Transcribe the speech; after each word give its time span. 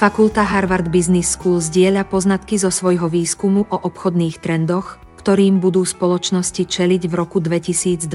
Fakulta 0.00 0.48
Harvard 0.48 0.88
Business 0.88 1.36
School 1.36 1.60
zdieľa 1.60 2.08
poznatky 2.08 2.56
zo 2.56 2.72
svojho 2.72 3.12
výskumu 3.12 3.68
o 3.68 3.76
obchodných 3.84 4.40
trendoch, 4.40 4.96
ktorým 5.20 5.60
budú 5.60 5.84
spoločnosti 5.84 6.64
čeliť 6.64 7.04
v 7.04 7.12
roku 7.12 7.36
2024 7.36 8.08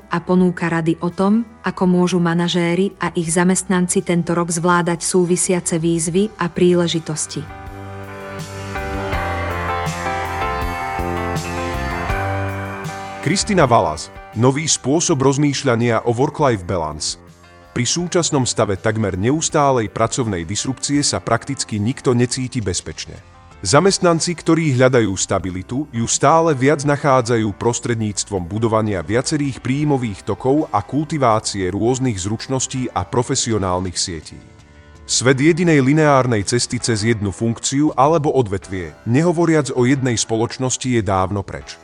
a 0.00 0.16
ponúka 0.24 0.72
rady 0.72 0.96
o 1.04 1.12
tom, 1.12 1.44
ako 1.60 1.84
môžu 1.84 2.24
manažéri 2.24 2.96
a 3.04 3.12
ich 3.12 3.28
zamestnanci 3.28 4.00
tento 4.00 4.32
rok 4.32 4.48
zvládať 4.48 5.04
súvisiace 5.04 5.76
výzvy 5.76 6.32
a 6.40 6.48
príležitosti. 6.48 7.44
Kristina 13.20 13.68
Valas, 13.68 14.08
nový 14.40 14.64
spôsob 14.64 15.20
rozmýšľania 15.20 16.08
o 16.08 16.16
work-life 16.16 16.64
balance. 16.64 17.20
Pri 17.74 17.82
súčasnom 17.82 18.46
stave 18.46 18.78
takmer 18.78 19.18
neustálej 19.18 19.90
pracovnej 19.90 20.46
disrupcie 20.46 21.02
sa 21.02 21.18
prakticky 21.18 21.82
nikto 21.82 22.14
necíti 22.14 22.62
bezpečne. 22.62 23.18
Zamestnanci, 23.66 24.38
ktorí 24.38 24.78
hľadajú 24.78 25.10
stabilitu, 25.18 25.90
ju 25.90 26.06
stále 26.06 26.54
viac 26.54 26.86
nachádzajú 26.86 27.50
prostredníctvom 27.58 28.46
budovania 28.46 29.02
viacerých 29.02 29.58
príjmových 29.58 30.22
tokov 30.22 30.70
a 30.70 30.86
kultivácie 30.86 31.66
rôznych 31.74 32.14
zručností 32.14 32.86
a 32.94 33.02
profesionálnych 33.02 33.98
sietí. 33.98 34.38
Svet 35.02 35.42
jedinej 35.42 35.82
lineárnej 35.82 36.46
cesty 36.46 36.78
cez 36.78 37.02
jednu 37.02 37.34
funkciu 37.34 37.90
alebo 37.98 38.30
odvetvie, 38.38 38.94
nehovoriac 39.02 39.74
o 39.74 39.82
jednej 39.82 40.14
spoločnosti, 40.14 40.94
je 40.94 41.02
dávno 41.02 41.42
preč. 41.42 41.74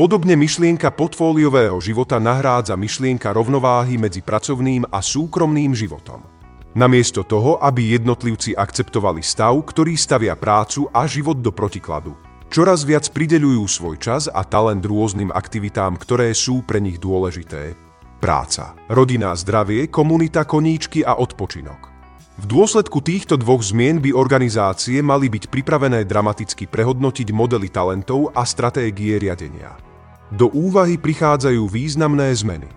Podobne 0.00 0.32
myšlienka 0.32 0.96
portfóliového 0.96 1.76
života 1.76 2.16
nahrádza 2.16 2.72
myšlienka 2.72 3.36
rovnováhy 3.36 4.00
medzi 4.00 4.24
pracovným 4.24 4.88
a 4.88 5.04
súkromným 5.04 5.76
životom. 5.76 6.24
Namiesto 6.72 7.20
toho, 7.20 7.60
aby 7.60 8.00
jednotlivci 8.00 8.56
akceptovali 8.56 9.20
stav, 9.20 9.52
ktorý 9.60 10.00
stavia 10.00 10.40
prácu 10.40 10.88
a 10.88 11.04
život 11.04 11.44
do 11.44 11.52
protikladu. 11.52 12.16
Čoraz 12.48 12.88
viac 12.88 13.12
prideľujú 13.12 13.60
svoj 13.68 14.00
čas 14.00 14.24
a 14.24 14.40
talent 14.40 14.80
rôznym 14.88 15.28
aktivitám, 15.36 16.00
ktoré 16.00 16.32
sú 16.32 16.64
pre 16.64 16.80
nich 16.80 16.96
dôležité. 16.96 17.76
Práca, 18.24 18.72
rodina, 18.88 19.36
zdravie, 19.36 19.92
komunita, 19.92 20.48
koníčky 20.48 21.04
a 21.04 21.20
odpočinok. 21.20 21.92
V 22.40 22.48
dôsledku 22.48 23.04
týchto 23.04 23.36
dvoch 23.36 23.60
zmien 23.60 24.00
by 24.00 24.16
organizácie 24.16 25.04
mali 25.04 25.28
byť 25.28 25.52
pripravené 25.52 26.08
dramaticky 26.08 26.64
prehodnotiť 26.72 27.36
modely 27.36 27.68
talentov 27.68 28.32
a 28.32 28.48
stratégie 28.48 29.20
riadenia. 29.20 29.89
Do 30.30 30.46
úvahy 30.46 30.94
prichádzajú 30.94 31.66
významné 31.66 32.30
zmeny. 32.38 32.70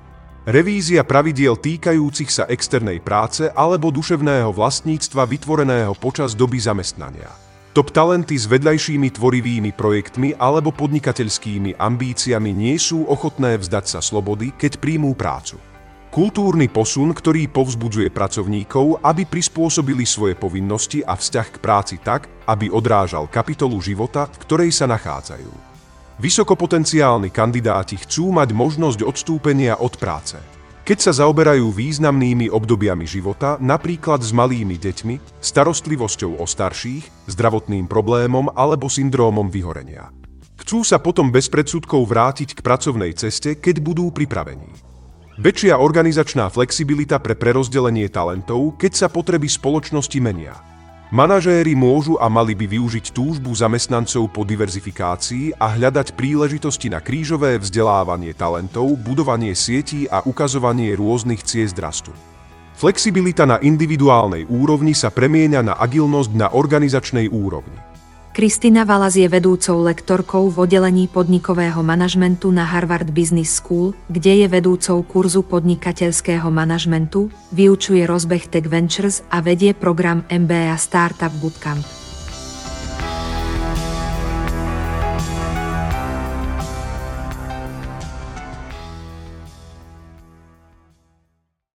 Revízia 0.49 1.05
pravidiel 1.05 1.53
týkajúcich 1.53 2.33
sa 2.33 2.49
externej 2.49 2.97
práce 2.97 3.45
alebo 3.53 3.93
duševného 3.93 4.49
vlastníctva 4.49 5.29
vytvoreného 5.29 5.93
počas 5.93 6.33
doby 6.33 6.57
zamestnania. 6.57 7.29
Top 7.77 7.93
talenty 7.93 8.41
s 8.41 8.49
vedľajšími 8.49 9.13
tvorivými 9.13 9.69
projektmi 9.69 10.33
alebo 10.41 10.73
podnikateľskými 10.73 11.77
ambíciami 11.77 12.49
nie 12.49 12.81
sú 12.81 13.05
ochotné 13.05 13.61
vzdať 13.61 13.85
sa 13.85 13.99
slobody, 14.01 14.49
keď 14.57 14.81
príjmú 14.81 15.13
prácu. 15.13 15.61
Kultúrny 16.09 16.73
posun, 16.73 17.13
ktorý 17.13 17.53
povzbudzuje 17.53 18.09
pracovníkov, 18.09 19.01
aby 19.05 19.29
prispôsobili 19.29 20.09
svoje 20.09 20.33
povinnosti 20.33 21.05
a 21.05 21.13
vzťah 21.13 21.47
k 21.53 21.57
práci 21.61 22.01
tak, 22.01 22.29
aby 22.49 22.73
odrážal 22.73 23.29
kapitolu 23.29 23.77
života, 23.77 24.25
v 24.25 24.38
ktorej 24.41 24.69
sa 24.73 24.89
nachádzajú. 24.89 25.72
Vysokopotenciálni 26.22 27.33
kandidáti 27.33 27.97
chcú 27.97 28.30
mať 28.30 28.53
možnosť 28.53 29.02
odstúpenia 29.02 29.81
od 29.81 29.97
práce. 29.97 30.38
Keď 30.83 30.97
sa 31.00 31.11
zaoberajú 31.23 31.72
významnými 31.73 32.52
obdobiami 32.52 33.08
života, 33.08 33.56
napríklad 33.58 34.19
s 34.19 34.36
malými 34.36 34.78
deťmi, 34.78 35.41
starostlivosťou 35.41 36.38
o 36.38 36.46
starších, 36.46 37.31
zdravotným 37.31 37.88
problémom 37.88 38.52
alebo 38.53 38.91
syndrómom 38.91 39.47
vyhorenia. 39.47 40.12
Chcú 40.59 40.85
sa 40.85 41.02
potom 41.02 41.34
bez 41.34 41.50
predsudkov 41.50 42.06
vrátiť 42.06 42.59
k 42.59 42.62
pracovnej 42.62 43.16
ceste, 43.18 43.57
keď 43.57 43.81
budú 43.81 44.12
pripravení. 44.13 44.69
Väčšia 45.41 45.81
organizačná 45.81 46.52
flexibilita 46.53 47.18
pre 47.18 47.34
prerozdelenie 47.34 48.06
talentov, 48.12 48.78
keď 48.78 48.91
sa 48.94 49.07
potreby 49.09 49.50
spoločnosti 49.50 50.19
menia– 50.22 50.53
Manažéri 51.13 51.78
môžu 51.78 52.18
a 52.18 52.25
mali 52.25 52.57
by 52.57 52.66
využiť 52.66 53.13
túžbu 53.13 53.53
zamestnancov 53.53 54.34
po 54.34 54.41
diverzifikácii 54.41 55.53
a 55.62 55.78
hľadať 55.78 56.18
príležitosti 56.18 56.90
na 56.90 57.06
krížové 57.06 57.62
vzdelávanie 57.62 58.34
talentov, 58.34 58.97
budovanie 58.97 59.53
sietí 59.53 60.09
a 60.09 60.25
ukazovanie 60.25 60.97
rôznych 60.97 61.46
ciest 61.46 61.78
rastu. 61.78 62.09
Flexibilita 62.73 63.46
na 63.46 63.62
individuálnej 63.62 64.50
úrovni 64.50 64.97
sa 64.97 65.13
premieňa 65.13 65.62
na 65.62 65.73
agilnosť 65.78 66.34
na 66.34 66.50
organizačnej 66.50 67.29
úrovni. 67.29 67.92
Kristina 68.33 68.81
Valas 68.81 69.13
je 69.13 69.29
vedúcou 69.29 69.85
lektorkou 69.85 70.49
v 70.49 70.66
oddelení 70.66 71.05
podnikového 71.05 71.85
manažmentu 71.85 72.49
na 72.49 72.66
Harvard 72.66 73.13
Business 73.13 73.61
School, 73.61 73.94
kde 74.09 74.41
je 74.41 74.47
vedúcou 74.49 75.05
kurzu 75.05 75.45
podnikateľského 75.45 76.49
manažmentu, 76.49 77.29
vyučuje 77.53 78.01
rozbeh 78.09 78.49
Tech 78.49 78.66
Ventures 78.66 79.22
a 79.29 79.38
vedie 79.38 79.77
program 79.77 80.25
MBA 80.33 80.73
Startup 80.81 81.29
Bootcamp. 81.29 82.03